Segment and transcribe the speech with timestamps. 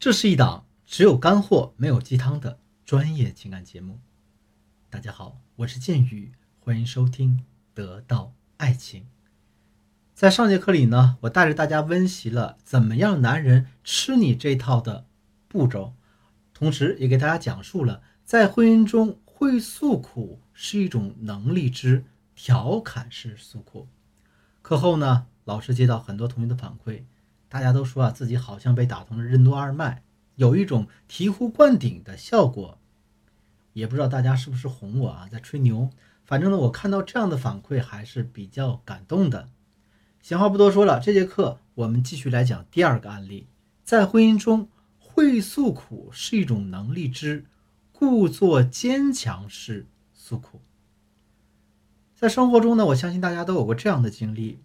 [0.00, 4.00] 这是一档只有干货没有鸡汤的专业情感节目。
[4.88, 7.36] 大家好，我是剑宇，欢迎收听
[7.74, 9.02] 《得到爱情》。
[10.14, 15.04] 在上节课里呢，我带着大家温习了怎么样男人吃你这套的
[15.46, 15.92] 步骤，
[16.54, 23.86] 同时也给大家讲述了在婚姻中会诉苦是一种能力之调侃式诉苦。
[24.62, 27.02] 课后呢，老师接到很多同学的反馈。
[27.50, 30.04] 大家都说啊，自己好像被打通了任督二脉，
[30.36, 32.78] 有一种醍醐灌顶的效果。
[33.72, 35.90] 也不知道大家是不是哄我啊，在吹牛。
[36.24, 39.48] 反正呢，我看到这样的反馈还是比较感动的。
[40.22, 43.48] 闲话不多说了，这节课我们继续来讲第二个案例。
[43.82, 44.68] 在婚姻中，
[45.00, 47.46] 会诉苦是一种能力之
[47.90, 50.60] 故作坚强式诉苦。
[52.14, 54.60] 在生活中呢，我相信大家都有过这样的经历。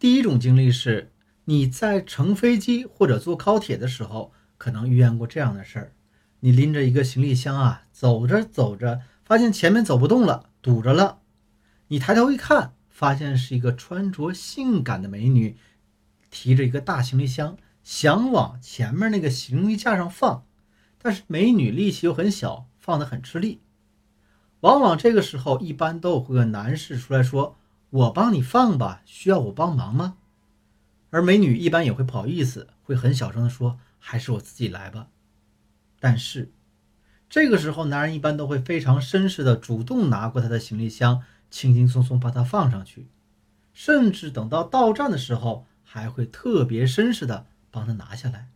[0.00, 1.12] 第一种经历是。
[1.46, 5.92] 你在乘飞机或者坐高铁的时候，可能遇见过这样的事儿：
[6.40, 11.18] 你拎着一个行李箱啊，走着走着，发现前面走不动了，堵着了。
[11.88, 15.58] 你抬头一看，发现是一个穿着性感的美女，
[16.30, 20.46] 提着一个大行李箱，想往前面那个行李架上放，
[20.96, 23.60] 但是美女力气又很小，放得很吃力。
[24.60, 27.58] 往往这个时候，一般都会有男士出来说
[27.90, 30.16] ：“我帮你放吧，需要我帮忙吗？”
[31.14, 35.06] 而美女一般也会不好意思，会很小声的说：“还是我自己来吧。”
[36.00, 36.50] 但是
[37.30, 43.06] 这个时候，男人一般都会非常绅士的主动拿过她的行李箱，轻轻松松把它放上去，
[43.72, 48.48] 甚至等到到站的时候，还会特别绅士的帮她拿下来。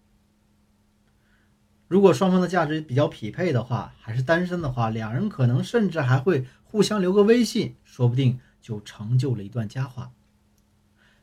[1.87, 10.11] 如果双方的价值比较匹配的话，还是单身的话，两人可能甚至还会互相留个微信，说不定就成就了一段佳话。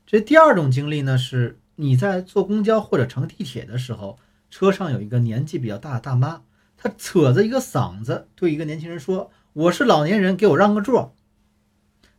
[0.06, 4.20] 这第二种经历呢，是你在坐公交或者乘地铁的时候，
[4.52, 6.44] 车上有一个年纪比较大的大妈，
[6.78, 11.16] 她扯着一个嗓子对一个年轻人说：“我是老年人，给我让个座。”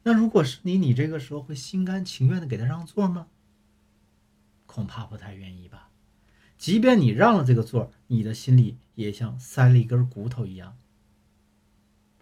[0.02, 3.28] 那如果是你，你这个时候会心甘情愿的给他让座吗？
[4.66, 5.90] 恐怕不太愿意吧。
[6.58, 10.76] 即便你让了这个座，你的心里也像塞了一根骨头一样。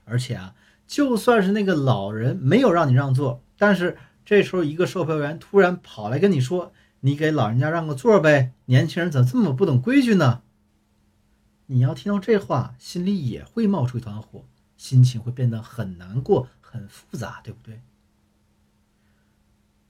[0.05, 0.55] 而且啊，
[0.87, 3.97] 就算是那个老人没有让你让座，但是。
[4.25, 10.43] 这时候，一个售票员突然跑来跟你说：“你给老人家让个座呗，年轻人怎么这么不懂规矩呢？”
[11.67, 14.45] 你要听到这话，心里也会冒出一团火，
[14.77, 17.81] 心情会变得很难过、很复杂，对不对？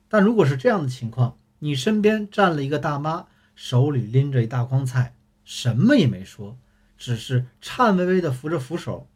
[0.09, 5.15] 但如果是这样的情况，你身边站了一个大妈，手里拎着一大筐菜，
[5.45, 6.57] 什么也没说，
[6.97, 9.09] 只是颤巍巍地扶着扶手。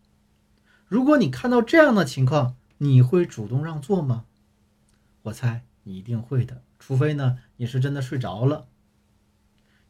[0.87, 4.25] 如果你看到这样的情况，你会主动让座吗？
[5.29, 8.67] 我猜你一定会的，除非呢你是真的睡着了。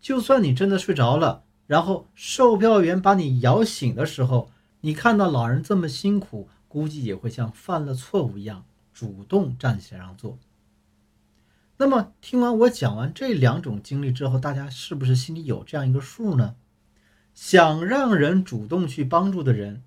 [0.01, 4.51] 就算你真的睡着了，然后售票员把你摇醒的时候，
[4.83, 10.39] 你看到老人这么辛苦，估计也会像犯了错误一样主动站起来让座。
[11.79, 16.57] 那么听完我讲完这两种经历之后，大家是不是心里有这样一个数呢？
[17.35, 19.83] 想让人主动去帮助的人，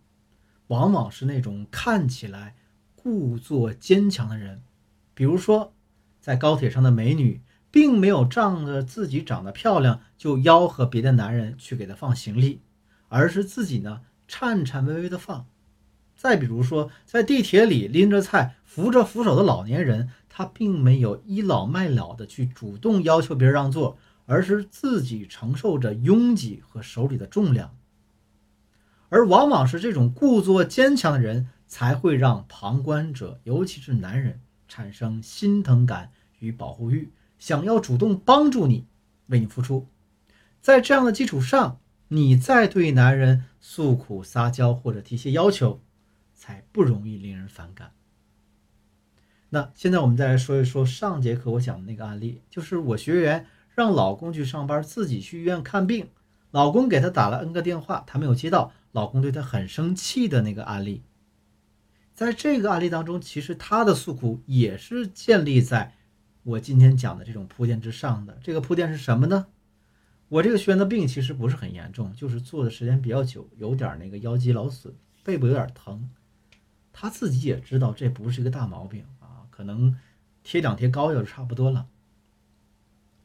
[0.67, 2.55] 往往是那种看起来
[2.95, 4.61] 故作坚强的人。
[5.21, 5.75] 比如说，
[6.19, 12.63] 在高铁上的美女，并没有仗着自己长得漂亮就吆喝别的男人去给她放行李，
[13.07, 15.45] 而是自己呢颤颤巍巍的放。
[16.15, 27.77] 再比如说，在地铁里拎着菜扶着扶手的老年人，他并没有倚老卖老的去主动要求别人让座，而是自己承受着拥挤和手里的重量。
[29.09, 34.41] 而往往是这种故作坚强的人，才会让旁观者，尤其是男人。
[34.71, 38.87] 产生心疼感与保护欲，想要主动帮助你，
[39.27, 39.85] 为你付出，
[40.61, 45.81] 在这样的基础上，你再对男人诉苦撒娇或者提些要求，
[46.33, 47.91] 才不容易令人反感。
[49.49, 53.45] 那现在我们再来说一说上节课我讲的那个案例，就是我学员
[53.75, 56.07] 让老公去上班，自己去医院看病，
[56.51, 61.03] 老公给她打了 N 个电话，她没有接到，老公对她很生气的那个案例。
[62.13, 65.95] 在这个案例当中，其实他的诉苦也是建立在
[66.43, 68.37] 我今天讲的这种铺垫之上的。
[68.43, 69.47] 这个铺垫是什么呢？
[70.29, 74.93] 我这个学员的病其实不是很严重，就是坐的时间比较久，有点那个腰肌劳损，
[75.23, 76.09] 背部有点疼。
[76.93, 79.97] 他自己也知道这不是一个大毛病啊，可能
[80.43, 81.87] 贴两贴膏药就差不多了。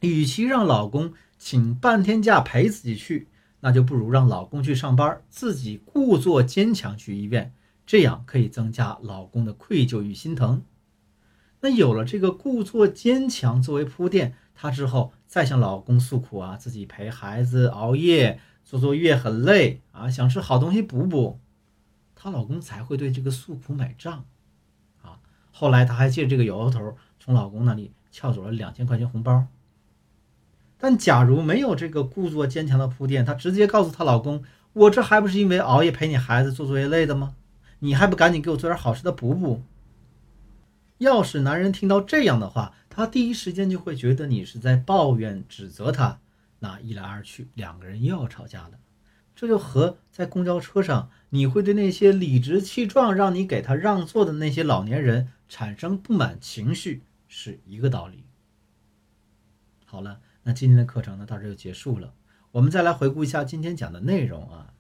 [0.01, 3.29] 与其让老公请半天假陪自己去，
[3.61, 7.53] 那就不如让老公去上班，自己故作坚强去医院。
[7.87, 10.63] 这样可以增加老公的愧疚与心疼。
[11.61, 21.41] 那有了这个故作坚强作为铺垫，她之后再向老公诉苦啊，自己陪孩子熬夜做作业很累啊，想吃好东西补补，
[22.15, 24.25] 她老公才会对这个诉苦买账
[25.03, 25.19] 啊。
[25.51, 29.47] 后来她还借这个由头从老公那里撬走了两千块钱红包。
[30.79, 34.45] 但假如没有这个故作坚强的铺垫，她直接告诉她老公
[34.75, 37.35] ：“我这还不是因为熬夜陪你孩子做作业累的吗？
[37.81, 39.63] 你还不赶紧给我做点好吃的补补？”
[40.99, 46.21] 要是男人听到这样的话，他第一时间就会觉得你是在抱怨、指责他，
[46.61, 48.79] 那一来二去，两个人又要吵架了。
[49.35, 58.25] 这就和在公交车上，你会对那些理直气壮让你给他让座的那些老年人产生不满情绪是一个道理。
[59.85, 62.15] 好了，那今天的课程呢，到这就结束了。
[62.53, 64.73] 我们再来回顾一下今天讲的内容啊。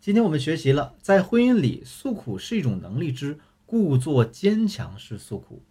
[0.00, 3.40] 今天我们学习了，在婚姻里诉苦是一种能力之。
[3.66, 5.62] 故作坚强是诉苦，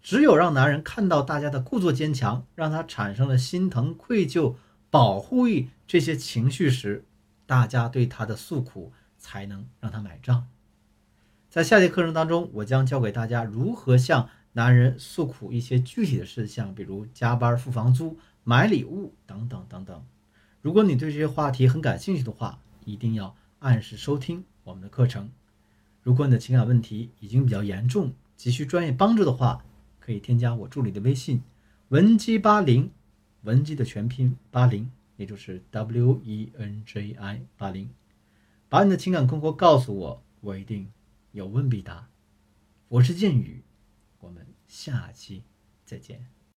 [0.00, 4.54] 只有让男人看到大家的故作坚强，让他产生了心疼、愧疚、
[4.88, 7.04] 保护欲这些情绪时，
[7.44, 10.46] 大家对他的诉苦才能让他买账。
[11.50, 20.02] 在下节课程当中，我将教给大家如何向男人诉苦一些具体的事项，比如加班、付房租、买礼物等等等等。
[20.62, 25.30] 如果你对这些话题很感兴趣的话，一定要按时收听我们的课程。
[26.02, 29.64] 如果你的情感问题已经比较严重，急需专业帮助的话，
[30.00, 31.42] 可以添加我助理的微信
[31.88, 32.90] 文姬八零，
[33.42, 37.88] 文姬的全拼八零，也就是 W E N J I 八零，
[38.68, 40.90] 把你的情感困惑告诉我，我一定
[41.30, 42.08] 有问必答。
[42.88, 43.62] 我是剑宇，
[44.18, 45.44] 我们下期
[45.84, 46.26] 再见。